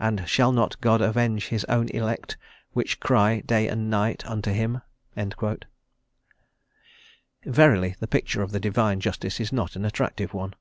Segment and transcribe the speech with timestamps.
[0.00, 2.38] And shall not God avenge his own elect,
[2.72, 4.80] which cry day and night unto him?"
[7.44, 10.54] Verily, the picture of the divine justice is not an attractive one!